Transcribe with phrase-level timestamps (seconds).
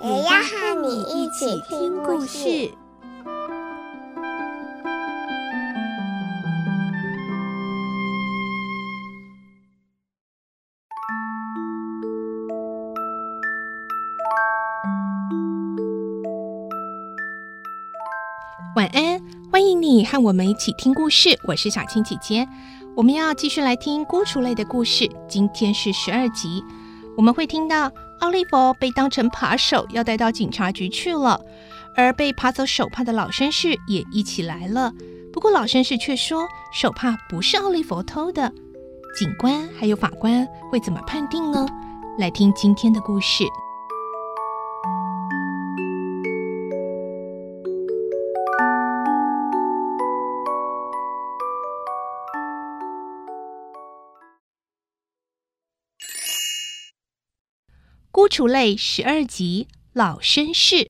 [0.00, 2.70] 也要和你一起听故事。
[18.76, 19.20] 晚安，
[19.50, 21.36] 欢迎你和我们一起听故事。
[21.42, 22.46] 我是小青姐姐，
[22.94, 25.10] 我们要继续来听孤雏类的故事。
[25.26, 26.62] 今天是十二集，
[27.16, 27.90] 我们会听到
[28.20, 31.40] 奥利弗被当成扒手要带到警察局去了，
[31.96, 34.92] 而被扒走手帕的老绅士也一起来了。
[35.32, 38.52] 不过老绅士却说手帕不是奥利弗偷的。
[39.16, 41.66] 警官还有法官会怎么判定呢？
[42.18, 43.44] 来听今天的故事。
[58.18, 60.88] 孤雏类十二集，老绅士。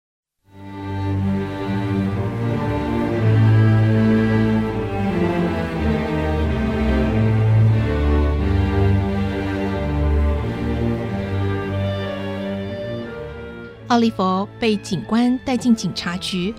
[13.89, 16.55] 奥利弗被警官带进警察局，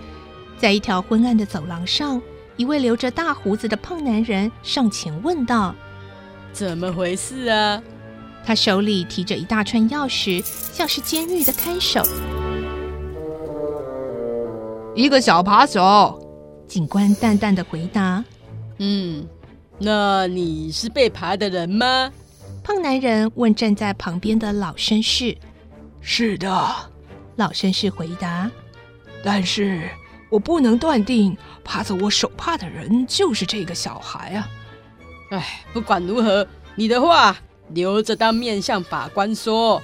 [0.56, 2.22] 在一条昏暗的走廊上，
[2.56, 5.74] 一位留着大胡子的胖男人上前问道
[6.54, 7.82] ：“怎么回事啊？”
[8.44, 12.02] 他手里提着一大串钥匙，像是监狱的看守。
[14.94, 16.18] 一个小扒手，
[16.66, 18.24] 警官淡淡的回答
[18.78, 19.26] ：“嗯，
[19.78, 22.10] 那你是被扒的人吗？”
[22.64, 25.36] 胖男人问站在旁边的老绅士
[26.00, 26.50] ：“是的。”
[27.36, 28.50] 老绅士回答
[29.24, 29.88] ：“但是
[30.28, 34.48] 我不能断定扒走我手帕的人就是这个小孩啊。”
[35.30, 37.36] 哎，不管如何，你的话。
[37.72, 39.82] 留着当面向法官说。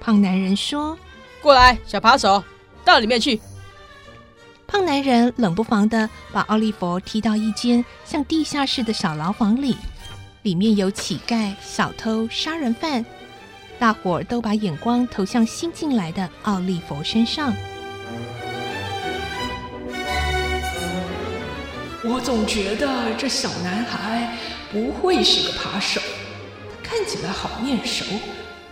[0.00, 0.96] 胖男人说
[1.42, 2.42] ：“过来，小扒手，
[2.84, 3.40] 到里面去。”
[4.68, 9.76] 胖男人冷不防的把奥利弗踢到一间像地下室的小牢房里，
[10.42, 13.04] 里面有乞丐、小偷、杀人犯，
[13.78, 17.52] 大伙儿都把眼光投向新进来的奥利弗身上。
[22.04, 24.36] 我总觉得这小男孩
[24.70, 26.00] 不会是个扒手。
[27.08, 28.04] 起来好面熟，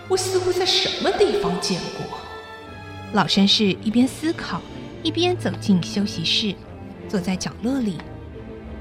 [0.08, 2.18] 我似乎在什么地方见过。
[3.14, 4.60] 老绅士一边思考，
[5.02, 6.54] 一边走进休息室，
[7.08, 7.96] 坐在角落里。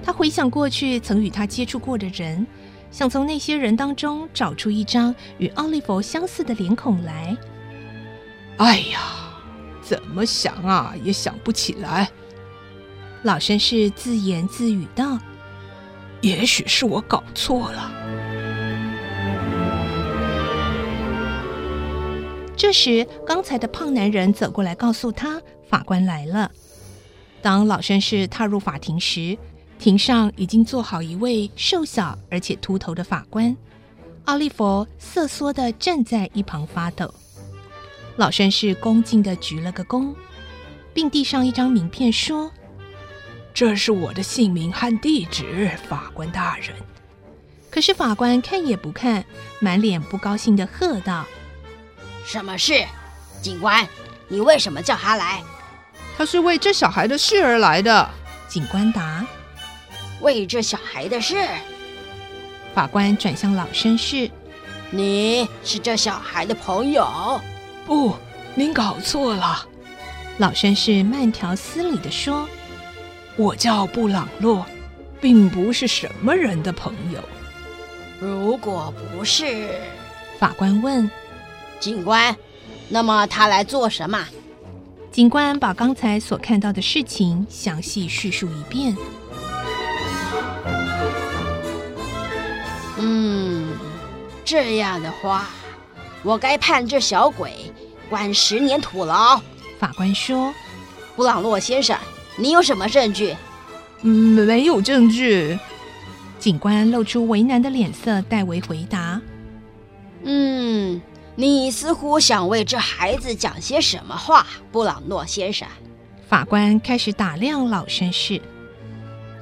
[0.03, 2.45] 他回想过去曾与他接触过的人，
[2.91, 7.35] 想从那些人当中找出一张与奥利弗相似的脸孔来。
[8.57, 8.99] 哎呀，
[9.81, 12.11] 怎么想啊，也想不起来。
[13.23, 15.17] 老绅士自言自语道
[16.21, 17.91] ：“也许是我搞错了。”
[22.55, 26.49] 这时，刚才的胖男人走过来，告诉他法官来了。
[27.41, 29.37] 当老绅士踏入法庭时，
[29.77, 33.55] 庭上已经坐好一位瘦小而且秃头的法官。
[34.23, 37.13] 奥利弗瑟缩的站在一旁发抖。
[38.15, 40.15] 老绅士恭敬的鞠了个躬，
[40.93, 42.49] 并递上一张名片，说
[43.53, 46.69] ：“这是我的姓名和地址，法官大人。”
[47.69, 49.25] 可是法官看也不看，
[49.59, 51.25] 满脸不高兴的喝道。
[52.25, 52.83] 什么事，
[53.39, 53.87] 警官？
[54.27, 55.43] 你为什么叫他来？
[56.17, 58.09] 他是为这小孩的事而来的。
[58.47, 59.23] 警官答
[60.21, 61.47] ：“为这小孩的事。”
[62.73, 64.29] 法官转向老绅士
[64.89, 67.39] ：“你是这小孩的朋友
[67.85, 68.15] ？”“不，
[68.55, 69.67] 您搞错了。”
[70.39, 72.49] 老绅士慢条斯理地说
[73.37, 74.65] ：“我叫布朗洛，
[75.21, 77.19] 并不是什么人的朋友。
[78.19, 79.79] ”“如果不是？”
[80.39, 81.09] 法官问。
[81.79, 82.35] 警官，
[82.89, 84.25] 那么他来做什么？
[85.11, 88.95] 警官把刚才所看到的事情详细叙述一遍。
[92.97, 93.77] 嗯，
[94.43, 95.47] 这样的话，
[96.23, 97.53] 我该判这小鬼
[98.09, 99.39] 关十年土牢。
[99.79, 100.53] 法官说
[101.15, 101.97] ：“布朗洛先生，
[102.37, 103.35] 你有什么证据
[104.01, 105.57] ？”“嗯，没有证据。”
[106.39, 109.04] 警官露出为难的脸色，代为回答：“嗯。”
[111.37, 115.67] 你似乎想为这孩子讲些什么话，布朗诺先生。
[116.29, 118.41] 法官开始打量老绅士。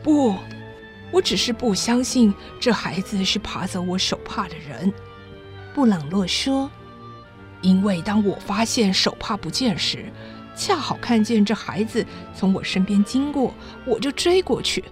[0.01, 0.35] 不，
[1.11, 4.91] 我只是不相信这孩子是爬走我手帕的人。
[5.75, 6.69] 布朗诺说
[7.61, 10.11] ：“因为当我发现手帕不见时，
[10.55, 12.03] 恰好看见这孩子
[12.35, 13.53] 从我身边经过，
[13.85, 14.83] 我就追过去，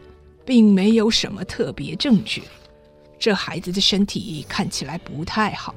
[0.46, 2.44] 并没有什么特别证据。
[3.20, 5.76] 这孩子的身体看起来不太好，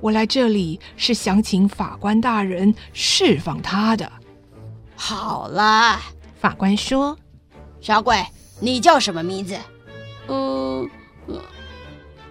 [0.00, 4.10] 我来这里是想请法官大人释放他的。”
[4.96, 6.00] 好了，
[6.40, 7.16] 法官说
[7.80, 8.24] ：“小鬼。”
[8.60, 9.56] 你叫什么名字？
[10.26, 10.90] 嗯，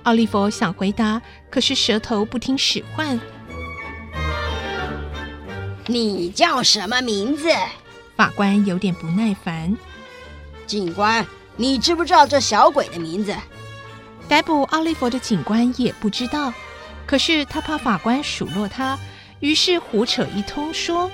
[0.03, 3.17] 奥利弗想回答，可是舌头不听使唤。
[5.85, 7.47] 你叫什么名字？
[8.17, 9.73] 法官有点不耐烦。
[10.65, 11.25] 警官，
[11.55, 13.33] 你知不知道这小鬼的名字？
[14.27, 16.51] 逮捕奥利弗的警官也不知道，
[17.07, 18.99] 可是他怕法官数落他，
[19.39, 21.09] 于是胡扯一通说：“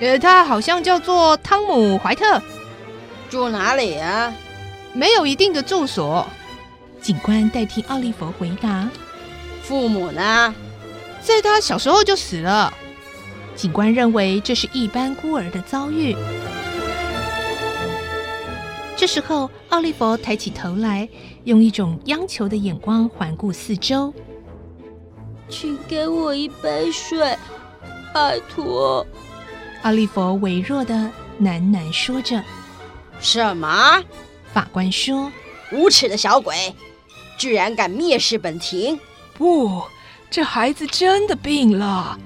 [0.00, 2.40] 呃，他好像叫做汤姆·怀特，
[3.28, 4.32] 住哪里啊？”
[4.94, 6.24] 没有一定的住所，
[7.02, 8.88] 警官代替奥利弗回答
[9.60, 10.54] ：“父母呢？
[11.20, 12.72] 在他小时候就死了。”
[13.56, 16.16] 警官认为这是一般孤儿的遭遇。
[18.96, 21.08] 这时候，奥利弗抬起头来，
[21.42, 24.14] 用一种央求的眼光环顾四周
[25.48, 27.36] ：“请给我一杯水，
[28.12, 29.06] 拜托。”
[29.82, 30.94] 阿利弗微弱的
[31.40, 32.42] 喃喃说着
[33.20, 34.02] ：“什么？”
[34.52, 35.30] 法官说
[35.72, 36.74] ：“无耻的小鬼，
[37.36, 38.98] 居然敢蔑视本庭！
[39.36, 39.82] 不，
[40.30, 42.18] 这孩子真的病了。”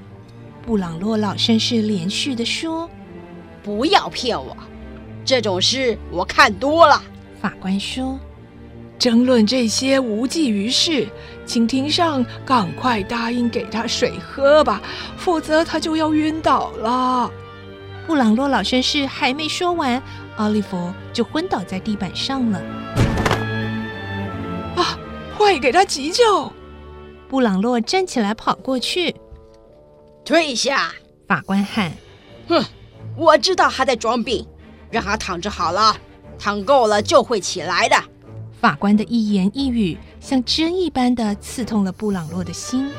[0.64, 2.88] 布朗洛老绅士连续的说
[3.64, 4.54] ：“不要骗我，
[5.24, 7.02] 这种事我看多了。”
[7.40, 8.20] 法官说
[8.98, 11.08] ：“争论这些无济于事，
[11.46, 14.82] 请庭上赶快答应给他水喝吧，
[15.16, 17.30] 否则他就要晕倒了。”
[18.06, 20.02] 布朗洛老绅士还没说完。
[20.36, 22.58] 奥利弗就昏倒在地板上了。
[24.76, 24.96] 啊！
[25.36, 26.52] 快给他急救！
[27.28, 29.14] 布朗洛站起来跑过去。
[30.24, 30.92] 退下！
[31.26, 31.92] 法官喊。
[32.48, 32.64] 哼，
[33.16, 34.46] 我知道他在装病，
[34.90, 35.96] 让他躺着好了，
[36.38, 37.96] 躺够了就会起来的。
[38.60, 42.90] 法官的一言一语像针一般的刺痛了布朗洛的心。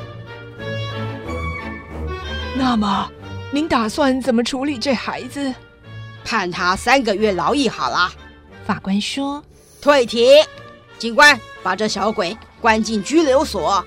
[2.57, 3.09] 那么，
[3.51, 5.53] 您打算怎么处理这孩子？
[6.23, 8.11] 判他三个月劳役好了，
[8.65, 9.43] 法官说。
[9.81, 10.27] 退庭，
[10.97, 13.83] 警官，把这小鬼关进拘留所。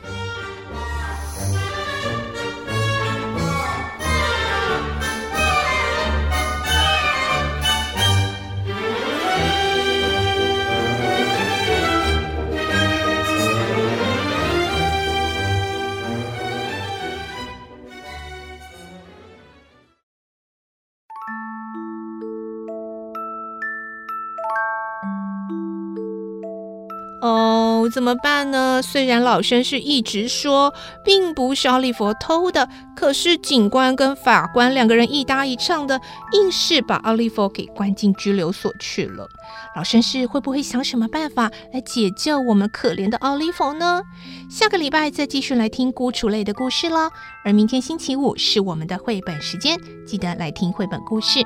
[27.23, 28.83] 哦，怎么办呢？
[28.83, 30.75] 虽然老绅士一直说
[31.05, 36.01] 并不是奥利弗偷的，可是警官跟法官两个人一搭一唱的，
[36.33, 39.29] 硬是把奥利弗给关进拘留所去了。
[39.77, 44.03] 老绅士会不会想什么办法来解救我们可怜的奥利弗呢？
[44.51, 47.09] 下个礼拜再继续来听孤雏类的故事了。
[47.45, 51.39] 而明天星期五是我们的绘本时间，记得来听绘本故事。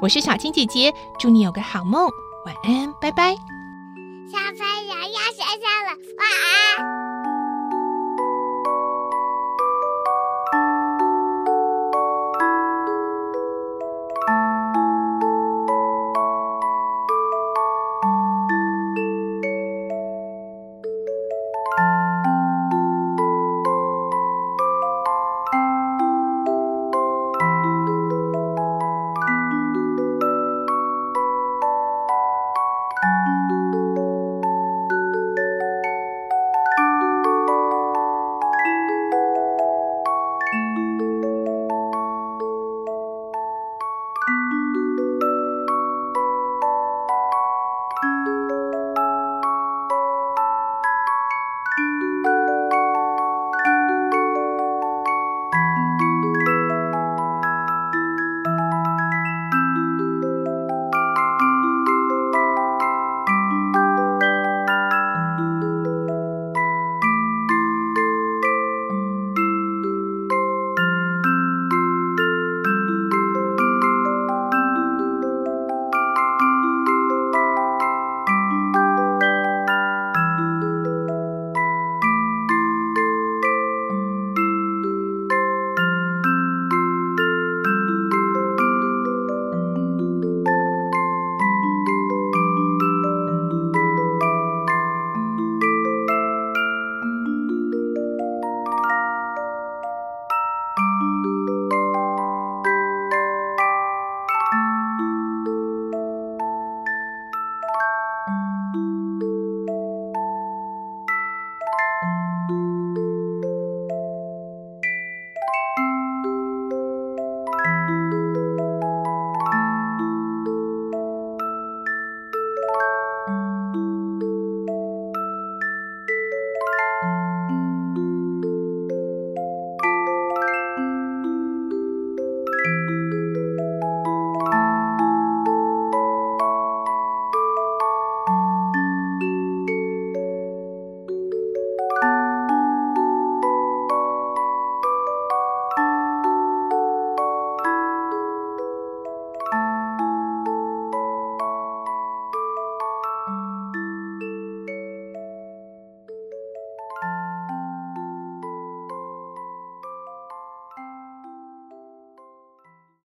[0.00, 2.10] 我是小青姐姐，祝你有个好梦，
[2.44, 3.61] 晚安，拜拜。
[4.32, 7.01] 小朋友要睡觉了，晚安。